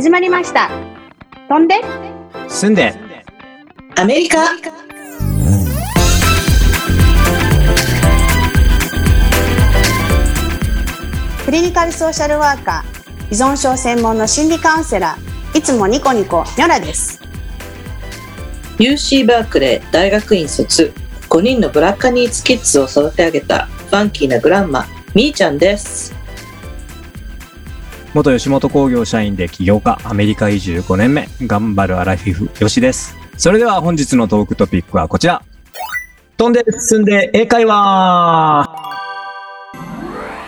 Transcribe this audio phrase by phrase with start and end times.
[0.00, 0.70] 始まりました。
[1.46, 1.74] 飛んで、
[2.48, 2.94] 住んで、
[3.96, 4.46] アメリカ
[11.44, 17.20] クリニカルソーシャルワーカー、依存症専門の心理カウンセラー、いつもニコニコニョラです。
[18.78, 20.94] UC バークレー大学院卒
[21.28, 26.18] 5人のブラッカニーズキッズを育て上げたファンキーなグランマみーちゃんです
[28.12, 33.16] 元吉本興業社員で起業家、アメリカ移住5年目、頑張るアラフィフ、よしです。
[33.36, 35.42] それでは本日のトークトピックはこちら。
[36.36, 38.74] 飛んで進んで英会話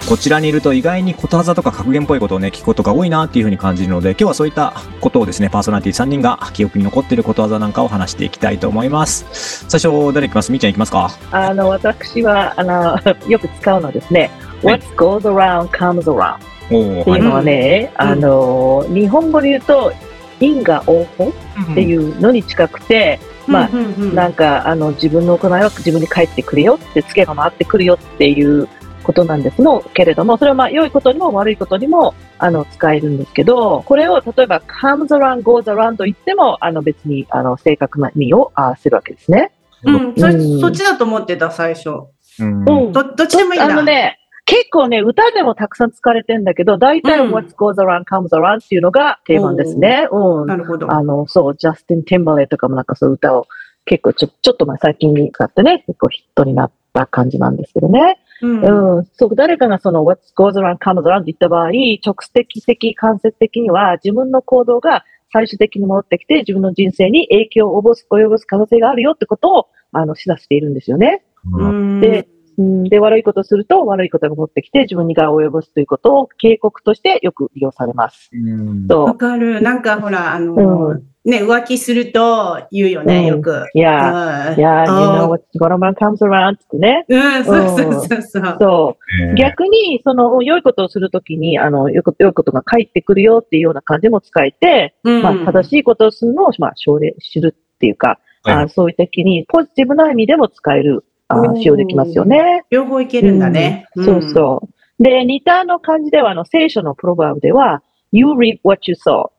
[0.09, 9.65] こちらにいると意外にことわざとか格言っぽいことをね、聞くことが多いなっていうふうに感じるので、今日はそういったことをですね、パーソナリティ3人が記憶に残っていることわざなんかを話していきたいと思います。
[9.69, 10.51] 最初、誰いきます？
[10.51, 11.10] みーちゃんいきますか？
[11.30, 12.99] あの、私は、あの、
[13.30, 19.93] よく使うのはですね、はい What goes around comes around っていうのはね、うんあの、日本語で言うと、
[20.41, 21.73] 因果応報はい。
[21.73, 23.68] っていうのに近くて、まあ
[24.15, 28.68] なんか、あの、自分の行いは自分に返ってくるよって、ツケが回ってくるよっていう
[29.02, 39.52] ことなんですの、けれども、それはまあ、良いことにも悪いことにも、あの、使えるんですけど、これを例えば、comes around, goes around と言っても、あの、別に、あの、正確な意味を合わせるわけですね。
[39.85, 41.90] うん、そうんそっちだと思ってた、最初。
[42.38, 43.73] うんうんど、どっちでもいいんだ。
[43.73, 50.09] あのね、結構ね、歌でもたくさん使われてんだけど、大体うん What goes around comes around っていうのが定番ですね。
[50.10, 50.46] うん。
[50.46, 50.93] なるほど。
[50.93, 53.46] あの、そう、ジャスティン・ティンバレーとかもなんかそういう歌を
[53.84, 58.18] 結構ちょ、ちょっとまあ最近に使ってね、結構ヒットになった感じなんですけどね。
[58.43, 59.04] うんうん。
[59.12, 71.25] そう、誰かがその What goes around comes around って言った場合、直接的、間接的には自分の行動が最終的に戻ってきて自分の人生に影響を及ぼす、及ぼす可能性があるよってことを、あの、示唆しているんですよね。
[71.44, 72.28] うんで、
[72.59, 78.31] うんで、悪いことをすると悪いことが持ってきて自分に害を及ぼすということを警告としてよく利用されます。
[78.33, 79.62] うんそわかる。
[79.62, 83.51] なんかほら、あの、うね、浮気すると言うよね、うんよく。
[83.53, 83.67] う。
[83.75, 87.05] いやいやー、you あ know what's going on comes around ってね。
[87.09, 88.57] うん、そうそうそうそう。
[88.61, 89.25] そう。
[89.29, 102.65] えー逆に、その、良いことをするときに、あの、よく、良いことが返ってくるよっていうような感じも使えて、うんまあ、正しいことをするのを、まあ、奨励、知るっていうか、はいあそういう時に、ポジティブな意味でも使える、あ使用できますよね。
[102.70, 103.87] 両方いけるんだね。
[103.97, 104.04] うん。
[104.04, 105.03] そうそう。
[105.03, 107.82] で、似たの感じでは、あの、聖書のプロバーブでは、
[108.12, 109.31] you reap what you sow。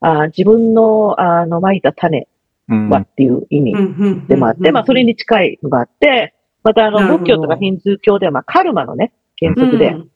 [0.00, 2.28] あ自分の、あの、蒔いた種
[2.68, 2.88] うん。
[2.90, 10.08] はっていう意味でもあって、まあ、それに近いのがあって、また、あの、仏教とかヒンズー教では、まあ、カルマのね、原則で、うん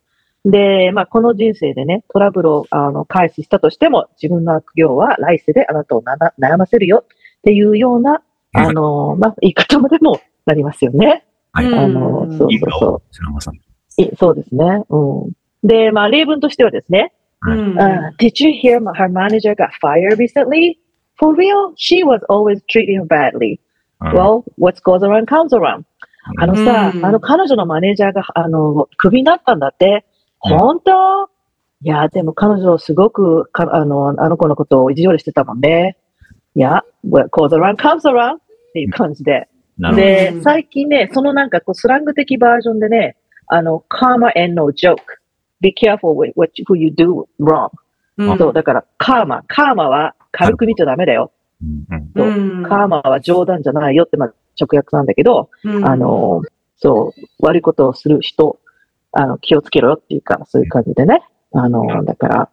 [0.44, 8.22] で、まあ、この人生でね、トラブルを、あの、回避したとしても、自分の悪行は来世であなたをなな悩ませるよっていうような、
[8.52, 11.24] あの、まあ、言い方までもなりますよね。
[11.52, 13.54] はいうんあの、そうそうそ白間さん。
[14.16, 14.64] そうですね。
[14.88, 15.32] うん。
[15.62, 17.78] で、まあ、例文としてはですね、うん。
[17.78, 20.78] Uh, did you hear her manager got fired recently?
[21.18, 21.74] For real?
[21.76, 23.58] She was always treating her badly.
[24.00, 25.84] うん Well, what goes around comes around.
[26.38, 30.04] あのさ、うんあの彼女のマネージャーが、あの、クビになったんだって。
[30.44, 31.30] うん本当
[31.84, 35.96] いや、でも彼女すごくか、あの、あの子のことを意地悪してたもんね。
[36.54, 38.38] いや、what goes around comes around っ
[38.72, 39.48] ていう感じで。
[39.78, 43.16] でう、ん最近ね、そのなんかこうスラング的バージョンでね、
[43.46, 44.96] あの、karma and no joke.
[45.60, 47.70] Be careful with what you, who you do wrong.
[48.18, 49.42] うんそう、だから、カーマ。
[49.46, 51.32] カーマは軽く見ちゃダメだよ。
[52.16, 56.42] そううんカーマは冗談じゃないよって、まあ、直訳なんだけど、うんあの、
[56.76, 58.58] そう、悪いことをする人、
[59.12, 61.22] あの、気をつけろよっていうか、そういう感じでね。
[61.52, 62.48] あの、だから、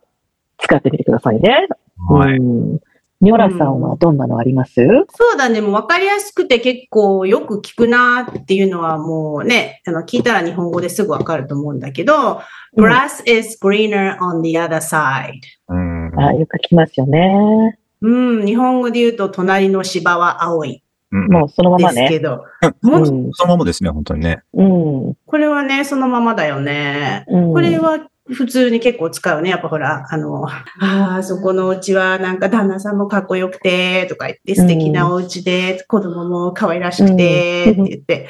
[0.60, 1.68] 使ってみてくださいね。
[2.10, 2.38] はい。
[2.38, 2.42] う
[2.76, 2.80] ん。
[3.22, 4.76] ニョラさんはどんなのあります、
[5.10, 12.42] そうだね、もう分かりやすくて結構よく聞くなっていうのはもうね、あの聞いたら日本語ですぐ分かると思うんだけど、
[12.76, 15.42] うん grass is greener on the other side.
[15.68, 17.78] うんあよく聞きますよね。
[18.02, 22.02] うん、日本語で言うと隣の芝は青いうんもうそのままね。
[22.02, 22.46] ですけど、
[22.84, 22.88] う。
[22.88, 24.44] もうんそのままですね、本当にね。
[24.54, 25.16] うん。
[25.26, 27.26] これはね、そのままだよね。
[27.28, 28.00] うんこれは
[28.34, 29.50] 普通に結構使うね。
[29.50, 38.30] やっぱほら、あの、ああ、そこのお家はなんか旦那さんもかっこよくて、とか言って、素敵なお家で、子供も可愛らしくて、うんって言って、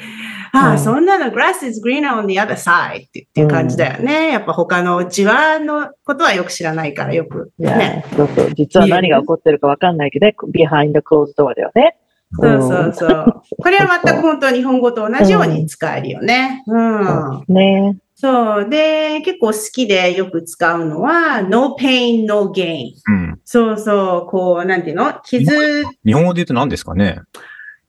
[0.52, 4.32] ああ、うんそんなの grass is greener on the other side ってっていう感じだよね。
[4.32, 8.04] やっぱ他のお家はのことはよく知らないからよくね。
[8.16, 8.54] そうそう。
[8.54, 11.96] 実は何が起こってるかわかんないけどね、behind the closed door だよね。
[12.32, 13.42] そうそうそう。
[13.58, 16.62] これは全く本当は日本語と同じように使えるよね。
[16.66, 17.44] うん。
[17.52, 17.96] ね。
[18.20, 18.68] そう。
[18.68, 22.92] で、結構好きでよく使うのは、no pain, no gain.
[23.08, 23.40] うん。
[23.46, 25.14] そうそう、こう、なんていうの？
[25.24, 27.20] 傷、日本語で言うと何ですかね？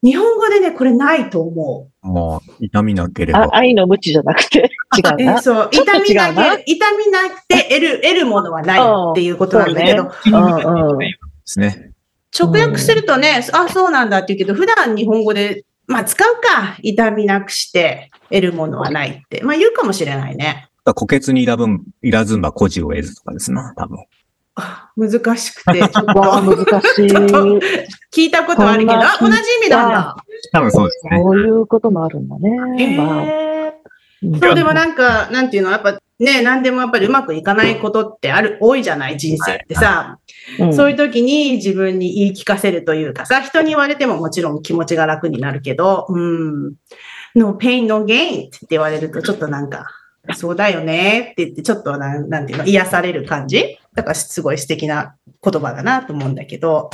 [0.02, 3.56] 日本語でね、これないと思もう、痛みなければあ。
[3.58, 5.14] 愛の無知じゃなくて、違う。
[5.22, 5.34] うな。
[5.38, 10.12] えそう、ちょっと痛みなけ、痛みなくて得る、得るものはないっていうことなんだけど、で
[11.44, 11.92] すね。
[12.40, 20.70] 直訳するとね、あ、そうなんだって言うけど、普段日本語で、まあ使うか、痛みなくして得るものはないって、まあ言うかもしれないね。
[20.86, 24.00] 虎血にいらぶん、いらずんば孤児を得ずとかですな、多分。
[24.56, 27.08] あ難しくて、 ちょっとわあ、難しい。
[28.14, 30.16] 聞いたことはあるけど、あ、同じ意味なんだ。
[30.52, 31.22] 多分そうですね。
[31.22, 32.58] そういうこともあるんだね。
[32.98, 33.74] まあへ
[34.24, 40.20] うんーそう、でもなんか、なんていうの、やっぱね、何でもやっぱりうまくいかないことってある、多いじゃない、人生ってさ。
[40.60, 46.74] うんそういう時に自分に言い聞かせるというかさ、人に言われてももちろん気持ちが楽になるけど、うん。
[47.36, 49.86] no pain, no gain って言われるとちょっとなんか、
[50.36, 53.78] そうだよねって言って、ちょっとなんなんていうの、癒される感じ？
[53.94, 56.90] だからすごい素敵な言葉だなと思うんだけど。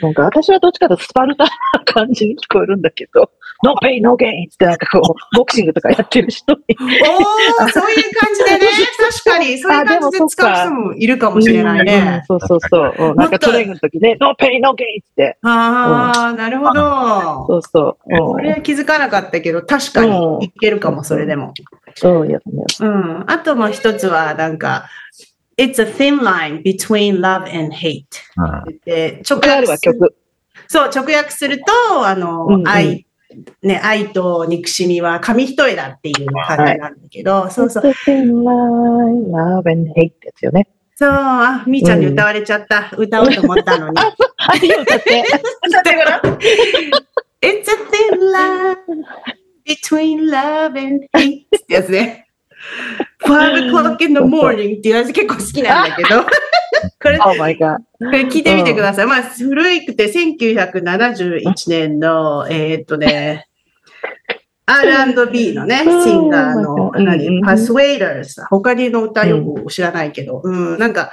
[0.00, 1.50] なんか私はどっちかというとスパルタな
[1.84, 3.30] 感じに聞こえるんだけど、
[3.64, 6.58] no pain, no gainってなんかこう、ボクシングとかやってる人に。
[6.58, 8.66] おー、そういう感じでね、
[8.96, 12.22] 確かに、 そういう感じで使う人もいるかもしれないね。
[12.28, 12.94] うんそうそうそう。
[12.98, 15.38] うんなんかトレーニングの時ね、 no pain, no gain って。
[15.42, 17.46] ああ、なるほど。
[17.46, 18.18] そうそう。
[18.18, 21.54] これは気づかなかったけど、確かにいけるかも、それでも。
[21.94, 22.42] そうやね。
[22.80, 23.24] うん。
[23.26, 24.86] あともう一つは、なんか、
[25.56, 28.06] It's a thin line between love and hate.
[28.36, 29.40] うんで直。
[30.68, 33.06] そう、直訳すると、あの、うんうん愛、
[33.62, 37.82] ね、愛と憎しみは紙一重だっていう感じなんだけど、そうそう。
[37.84, 40.68] It's a thin line, love and hate ですよね。
[40.94, 42.90] そう、あ、みーちゃんに歌われちゃった。
[42.96, 43.96] 歌おうと思ったのに。
[44.36, 45.24] はい、歌って。
[45.70, 46.38] だから、It's
[47.42, 48.76] a thin line
[49.66, 52.28] between love and hate ってやつね。
[53.24, 56.22] 5 o'clock in the morning っていうやつ結構好きなんだけど、
[57.02, 57.78] これ、こ Oh my god.
[58.10, 59.06] れ聞いてみてください。
[59.06, 63.46] まあ、古いくて1971年の、えーっとね、
[64.66, 67.04] R&B のね、シンガーの、うん。
[67.04, 68.42] 何、パスウェイダーズ。
[68.48, 71.12] 他にの歌よく知らないけど、うん、なんか、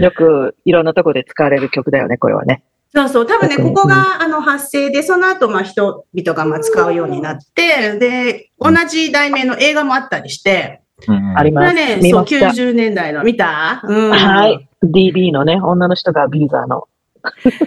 [0.00, 2.64] よくいろんなとこで使われる曲だよね、これはね。
[2.94, 3.26] そうそう。
[3.26, 10.80] 多分ね、ここが、あの、発生で、その後、まあ、人々が、まあ、使うようになって、で、同じ題名の映画もあったりして、
[11.36, 11.74] あります。
[11.74, 12.48] ね、そう、見ました。
[12.48, 13.80] 90年代の、見た？
[13.84, 14.10] うん。
[14.10, 14.68] はい。
[14.82, 16.88] DB のね、女の人がビーザーの。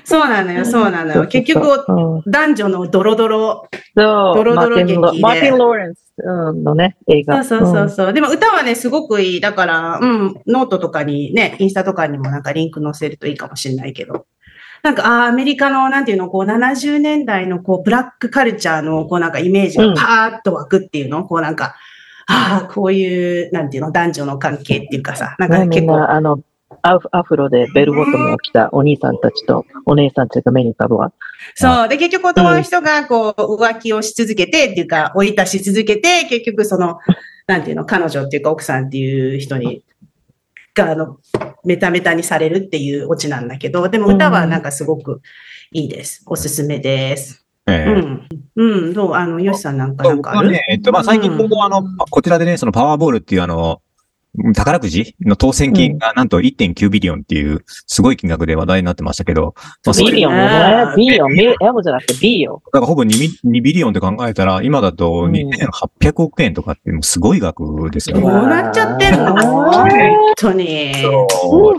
[0.04, 1.28] そうなのよ、そうなのよ。
[1.28, 3.68] 結局、うん男女のドロドロ。
[3.96, 7.44] そう、ドロドロ劇でマーティン・ローレンスうんのね、映画。
[7.44, 8.14] そうそうそうそう。
[8.14, 9.42] でも歌はね、すごくいい。
[9.42, 14.26] だから、うん、ノートとかにね、インスタとかにもなんかリンク載せるといいかもしれないけど。
[14.84, 21.76] なんか、あーアメリカの、なんていうの、こう、70年代の、こう、ブラックカルチャーの、こう、なんかイメージがパーッと湧くっていうの、こう、なんか、
[22.32, 26.40] ああ、こういう、なんていうの、男女の関係っていうかさ、なんか結構、あの、
[26.82, 31.12] アフアフロでベルボトムを着たお兄さんたちとお姉さんたちが目に浮かぶわ。
[31.56, 31.90] そう。
[31.90, 36.98] で、結局男の人が、こう、浮気をし続けて、っていうか、追い出し続けて、結局その、
[37.48, 39.84] なんていうの、彼女っていうか奥さんっていう人に、
[40.74, 41.18] が、あの、
[41.66, 45.22] メタメタにされるっていうオチなんだけど、でも歌はなんかすごく
[45.74, 46.24] いいです。
[46.26, 47.41] おすすめです。
[47.68, 48.28] ええうん。
[48.56, 48.94] うん。
[48.94, 49.14] どう？
[49.14, 50.52] あの、ヨシさんなんか、なんかある？
[50.52, 53.82] ね、えっと、まあ、最近今後あの、こちらでね、そのパワーボールっていうあの、
[54.56, 59.56] 宝くじの当選金がなんと1.9 billion っていうすごい金額で話題になってましたけど、
[59.86, 60.96] まあ、 billion？
[60.96, 61.34] billion？
[61.34, 62.64] ビ M じゃなくて B よ。
[62.68, 63.08] だからほぼ 2,
[63.44, 68.48] ミ2ビリオンって考えたら、今だとうん2800億円とかってもうすごい額ですよどうね。
[68.48, 69.36] なっちゃってんの？
[69.36, 69.90] 本ー
[70.38, 70.96] 当に。
[70.96, 71.78] そう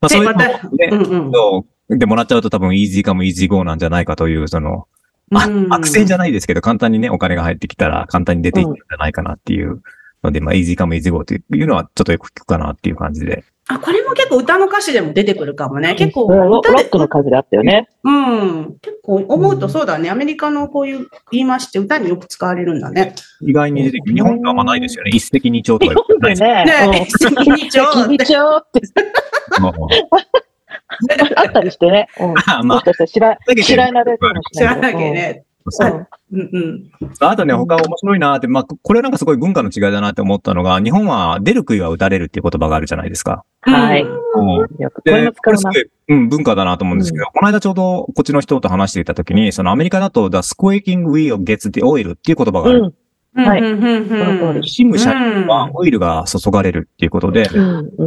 [0.00, 0.60] まあ、そういうのね
[0.90, 1.30] た、うんうん。
[1.30, 4.88] そうでもらっちゃうと多分イージーかもイージーゴーなんじゃないかという、その、
[5.34, 9.82] あうん悪戦じゃないですけど、簡単にね、お金が入ってきたら簡単に出ていくんじゃないかなっていう
[10.22, 13.44] ので、まあ、イージーかもイージーゴーというのはちょっとよく聞くかなっていう感じで。
[13.68, 15.94] あ、これも結構歌の歌詞でも出てくるかもね。
[15.94, 17.88] 結構ロロ歌でックの数であったよね。
[18.02, 18.76] うん。
[18.80, 20.10] 結構思うとそうだね。
[20.10, 23.14] アメリカのこういう言い回しって歌によく使われるんだね。
[23.40, 24.14] 意外に出てくる。
[24.14, 25.10] 日本ではあんまないですよね。
[25.14, 27.36] 一石二鳥とか日言ってない本ですでね。
[27.36, 28.24] ね、一石二鳥って。
[28.24, 28.80] 一応って
[31.36, 32.08] あったりしてね。
[32.20, 34.98] うんまあもしかしたら知ら知らないかもし知らなれないけど。
[34.98, 35.44] きゃね。
[35.70, 36.90] そううんうん。
[37.20, 43.44] あとね、他面白いなって、まあ、これなんかすごい文化の違いだなって思ったのが、日本は出る杭は打たれるっていう言葉があるじゃないですか。
[43.60, 44.02] はい。
[44.02, 44.88] うんで、
[45.30, 45.70] これすご。
[45.70, 52.94] い、うん、文化だなと思うんですけど、この間ちょうどこっちの人と話していたときに、そのアメリカだと The squeaking wheel gets the oil っていう言葉がある。
[53.34, 53.44] うん。
[53.44, 57.48] はいその通りシム車輪はオイルが注がれるっていうことで、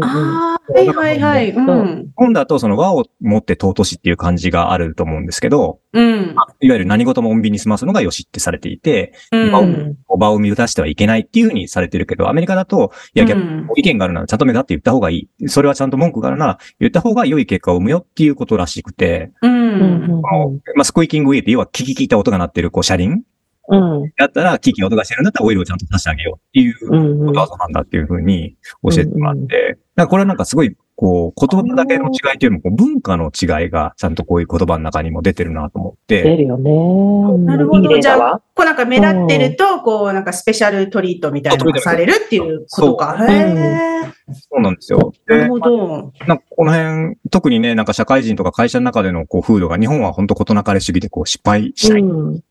[0.01, 1.51] ああ、はいはいはい。
[1.51, 2.09] うん。
[2.15, 6.35] 今だとその和を持って尊しっていう感じがあると思うんですけど、うん。
[6.61, 15.49] いわゆる何事も穏便に済ますのが良しってされていて、うん場を場を乱してはいけないっていうふうにされてるけど、アメリカだと、いや逆にうん意見があるならちゃんと目立って言った方がいい。
[15.49, 23.23] それはちゃんと文句があるなら言った方が良い結果を生むよっていうことらしくて、まあ、スクイーキングウィーって要は聞き聞いた音が鳴ってるこう車輪
[23.69, 24.01] うん。
[24.03, 27.27] うんだったら、キーキー音がしてるんだったらオイルをちゃんと足してあげようっていううんうん。
[27.27, 36.71] ことわざなんだっていうふうに教えてもらって、なんかこれはなんかすごい、こう、言葉だけの違いというよりも、こう文化の違いがちゃんとこういう言葉の中にも出てるなと思って、出るよね。
[36.71, 38.41] うんなるほどいい例だわ。
[38.53, 43.17] こうなんか目立ってると、こうなんかスペシャルトリートみたいなのがされるっていうことか。
[43.19, 43.85] そうへえ。
[44.33, 45.13] そうなんですよ。
[45.27, 46.13] でなるほど。
[46.27, 52.41] なんかこの辺、特にね、なんか社会人とか会社の中でのこう風土が日本は本当事なかれ主義でこう失敗しないうん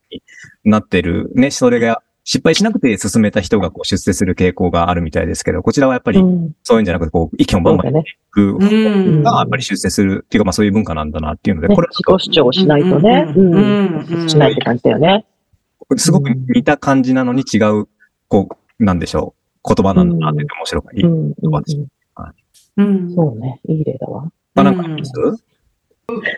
[0.65, 1.31] なってる。
[1.35, 9.23] ね、それが失敗しなくて進めた人がこう出世する傾向があるみたいですけど、こちらはやっぱりうんそういうんじゃなくて、こう、意見をバンバン言っていくうん。
[9.23, 13.33] が、やっぱり出世するっていうか、まあそういう文化なんだなっていうので、ねこれ自己主張をしないとね。
[13.37, 14.29] ううんうん。
[14.29, 15.27] しないって感じだよね。
[15.97, 17.89] すごく似た感じなのに違う、
[18.29, 21.03] こう、なんでしょう、言葉なんだなって言って面白い。
[21.03, 21.85] うんうんうん
[22.77, 23.15] うん。
[23.15, 23.61] そうね。
[23.69, 24.33] いい例だわ。
[24.57, 25.13] あ、なんかあります？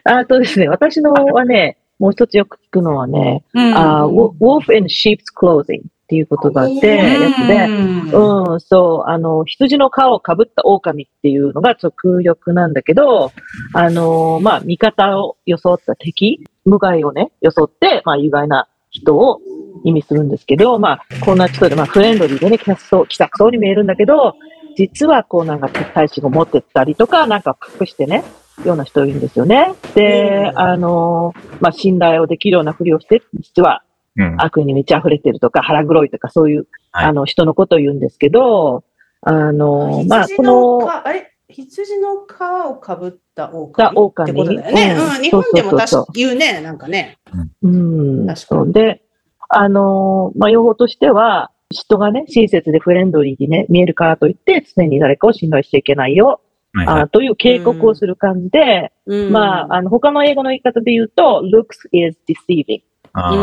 [0.05, 3.77] あとですね、私のはね、もう一つよく聞くのはね、うん。
[3.77, 7.65] あ wolf in sheep's clothing っていう言葉で、やつで、
[8.13, 8.53] うん。
[8.53, 13.33] うん、そう、あの、羊の皮をかぶった狼っていうのがちょっと空力なんだけど、
[13.73, 19.41] あの、まあ、味方を装った敵、無害をね、装って、まあ、有害な人を
[19.85, 24.37] 意味するんですけど、まあ、こんな人で、まあ、フレンドリーでね、気さくそう、気さくそうに見えるんだけど、
[24.77, 28.23] 実はこうなんか敵対心を持ってたりとか、なんか隠してね、
[28.65, 29.75] ような人いるんですよね。
[29.95, 33.83] で、うんあの、まあ、信頼をできるようなふりをして、実は
[34.19, 34.37] うん。
[34.39, 38.83] 悪に満ち溢れてるとか、腹黒いとか、そういう、はいあの、人のことを言うんですけど、
[39.21, 41.33] あの、まあ、こ羊のあれ？
[41.51, 43.71] 羊の皮をかぶった狼？
[44.09, 44.97] ってことだよね。
[44.97, 45.23] うんうん。
[45.23, 47.19] 日本でも確か言うね、なんかね。
[47.63, 49.03] うん、確かにで、
[49.51, 62.83] あの、まあ、用法としては、人がね、親切でフレンドリーにね、見えるからといって、常に誰かを信頼しちゃいけないよ、はいはいあという警告をする感じで、うんまあ、あの、他の英語の言い方で言うと、looks is deceiving。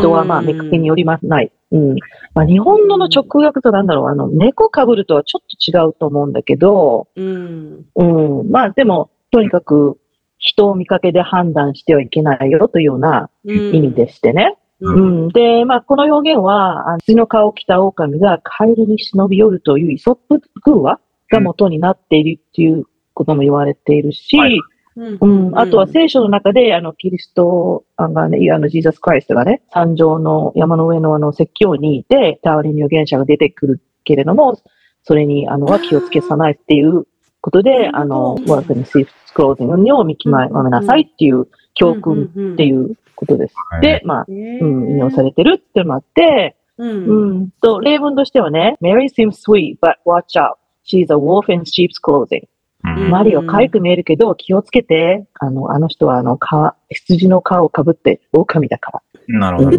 [0.00, 1.50] 人はまあ、見かけによりまない。
[1.72, 1.96] うん。
[2.32, 7.84] まあ、日本語の直訳となんだろう、あの、猫かぶるとはちょっと違うと思うんだけど、うん。
[7.96, 8.04] う
[8.44, 8.50] ん。
[8.52, 9.98] まあ、でも、とにかく、
[10.38, 14.56] 人を見かけで判断してはいけないよというような意味でしてね。
[14.80, 14.92] う。
[14.92, 15.26] うん。
[15.26, 15.28] ん。
[15.28, 21.00] で、まあ、この表現は、あの顔を着た狼がカエルに忍び寄るというイソップ偶話
[21.30, 24.58] が元になっているっていうことも言われているし、はい。
[24.96, 34.60] うん、あとは聖書の中で、あの、キリストがね、あの、ジーザス・クライストがね、山上の山の上のあの、説教にいて、頼りに預言者が出てくるけれども、
[35.02, 37.06] それに、あの、は気をつけさないっていう
[37.40, 43.54] ことで、あの、ワークにシーフスクローズンを見極めなさいっていう教訓ってういうことです。
[43.70, 46.84] はいで、まあ、ん、うん、引用されてるっていうのもあって、う。
[46.84, 50.56] うんん、と、例文としてはね、Mary seems sweet, but watch out.
[50.84, 52.46] She's a wolf in sheep's clothing.
[52.86, 55.24] うんマリオ可愛く見えるけど、気をつけて。
[55.40, 59.02] あの、あの人は、あの、か、羊の皮をかぶって、狼だから。
[59.26, 59.78] なるほど。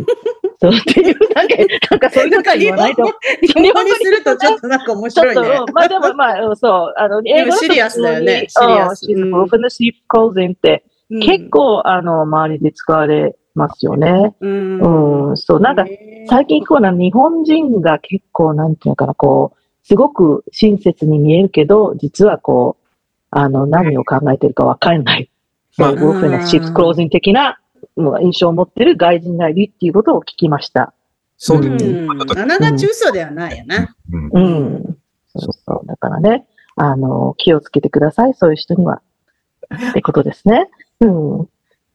[0.60, 1.56] そうっていう、なんか、
[1.92, 3.04] なんかそういうこと言わないと。
[3.42, 5.58] 日本語にするとちょっとなんか面ちょっと、白いね。
[5.68, 14.36] うんまあでも、まあ、うんそう、あの、英語シリアスだよねシリアスうんうん She's a wolf in the sheep clothing って、うん結、構、あの、周りで使われますよね。
[14.40, 15.86] うんうん、そう、なんか、
[16.28, 22.86] 最近聞くのは日本人が結構、なんていうのかな、こう、すごく親切に見えるけど、実はこう、
[23.30, 25.30] あの、何を考えてるかわかんない。
[25.78, 27.60] まあそう、ウォーフのシップスクローズン的な
[27.96, 30.94] もう印象を持ってる外人がいるっていうことを聞きました。
[31.38, 32.06] そううですね。
[32.06, 32.12] ん。
[32.12, 33.96] あながち嘘ではないよな。
[34.12, 34.40] うんう
[34.80, 34.98] ん。
[35.36, 35.88] そうそう。
[35.88, 39.02] だからね、あの、気をつけてください、そういう人には。
[39.92, 40.70] ってことですね。
[41.02, 41.48] うん。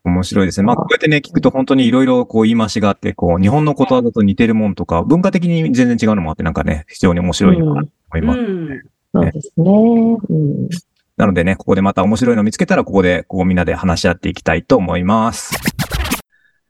[0.02, 0.66] 面白いですね。
[0.66, 8.40] まあ、こうやってね、聞くと本当にいろいろこう言い回しがあって、こう、日本のことわざと似てるもんとか、文化的に全然違うのもあって、なんかね、非常に面白いなと思います。
[8.40, 8.82] うん。
[9.12, 9.64] そうですね。
[10.30, 10.68] うん。
[11.16, 15.54] なのでね、ここでまた面白いの見つけたら、ここで、こうみんなで話し合っていきたいと思います。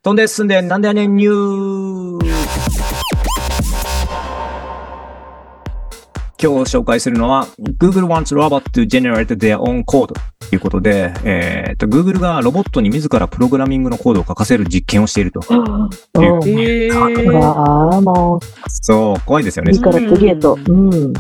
[0.02, 2.29] 飛んで進んで、なんでやねんニュー
[6.42, 7.46] 今日紹介するのは、
[7.78, 10.14] Google wants robot to generate their own code と
[10.52, 15.40] いうことで、えっ、と、Google がロボットに自らプログラミングのコードを書かせる実験をしていると。
[15.50, 19.84] うんへーうわあ、もう、そう、怖いですよね次。
[19.84, 20.58] から次へと。
[20.66, 21.12] うん。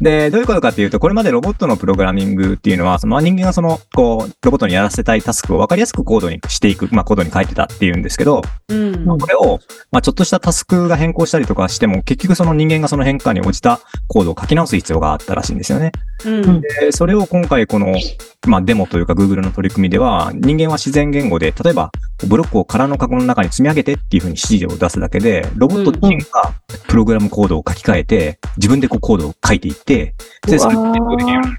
[0.00, 9.06] で、どういうことかっていうと、これまでロボットのプログラミングっていうのは、その人間がその、こう、ロボットにやらせたいタスクを分かりやすくコードにしていく、まあコードに書いてたっていうんですけど、うん。
[9.18, 15.92] これを、まあちょっとしたタスクが変更したりとかしても、結局その人間がその変化に応じたコードを書き直す必要があったらしいんですよね。
[16.24, 16.60] うん。
[16.60, 17.94] で、それを今回この、
[18.46, 21.90] まあデモというか Google の取り組みでは、人間は自然言語で、例えば
[22.26, 26.52] ブロックを空のカゴの中に積み上げてっていうふうに指示を出すだけで、ロボット自身が
[26.88, 30.14] プログラムコードを書き換えて、自分でこうコードを書いていって、
[30.46, 31.58] で、それを実行できるようになる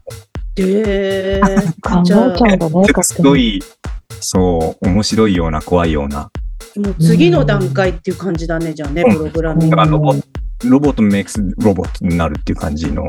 [0.56, 1.42] で、
[1.82, 2.34] 考えちじゃ
[2.98, 3.62] あすごい、
[4.20, 6.30] そう、面白いような怖いような。
[6.76, 10.14] もう次の段階っていう感じだね、じゃあね、うんプログラミングだからロボ
[10.66, 13.08] ロボット makes ロボットになるっていう感じの。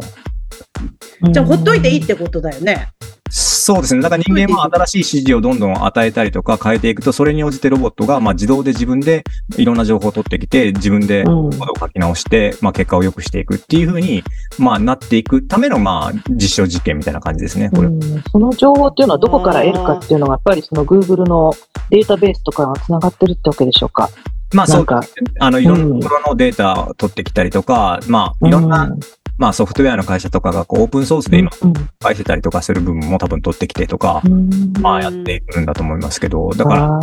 [1.23, 2.89] うんじゃあほっといていいってことだよね。
[3.31, 4.01] そうですね。
[4.01, 9.23] だから人間は新しい指示をどんどん与えたりとか変えていくと、それに応じてロボットが、まあ自動で自分で
[9.57, 14.25] いろんな情報を取ってきて、自分でうんコードを書き直して、まあ結果を良くしていくっていうふうに、
[14.59, 17.71] まあなっていくための、まあ実証実験みたいな感じですね。
[17.71, 17.89] これ。
[17.89, 18.01] うん
[18.33, 21.53] その情報っていうのはどこから得るかっていうのが、やっぱりその Google の
[21.91, 24.11] データベースとかがつながってるってわけでしょうか。
[24.53, 24.87] まあそう
[25.39, 28.93] あの、いろんなところのデータを取ってきたりとか、まあいろんな、
[29.41, 31.73] まあソフトウェアの会社とかがこうオープンソースで今うん。
[31.99, 34.73] 返せたりとかする部分も多分取ってきてとか、うん。
[34.83, 37.01] まあやっていくんだと思いますけど、だから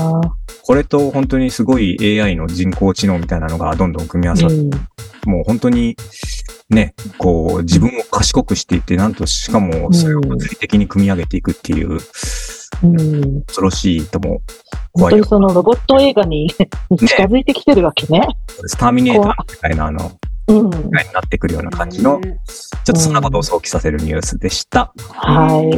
[0.62, 4.70] これと本当にすごい AI の人工知能みたいなのがどんどん組み合わさって、うん。
[5.26, 5.98] もう本当に
[6.70, 11.98] ね、こう自分を賢くしていって、なんとしかもそれを物理的に組み上げていくっていう、
[12.84, 13.42] うん。
[13.48, 14.42] 恐ろしいとも
[14.94, 16.50] 本当にそのロボット映画に
[16.98, 18.22] 近づいてきてるわけね。
[18.66, 20.12] スターミネーターみたいなあの、
[20.48, 20.72] うん。
[20.72, 22.32] 世界になってくるような感じの、ちょ
[22.92, 24.94] っとそんなことを想起させるニュースでした。
[25.10, 25.72] はい。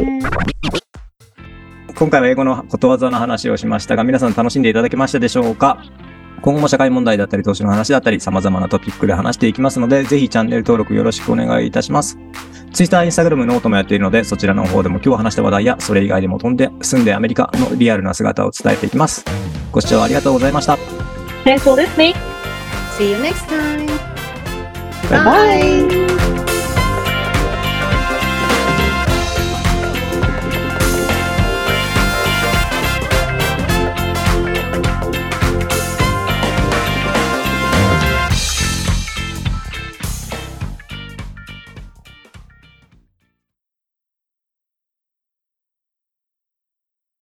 [1.95, 5.83] 今回は英語のことわざの話をしましたが、皆さん楽しんでいただけましたでしょうか？
[6.41, 12.17] 今後も社会問題だったり、投資の話だったり、様々なトピックで話していきますので、ぜひチャンネル登録よろしくお願いいたします。
[12.71, 19.25] Twitter、Instagram、ノートもやっているので、そちらの方でも今日話した話題や、それ以外でも飛んで、住んでアメリカのリアルな姿を伝えていきます。
[19.73, 20.77] ご視聴ありがとうございました。
[21.43, 22.15] Thanks for listening.
[22.97, 23.78] See you next time.
[25.09, 26.28] Bye bye.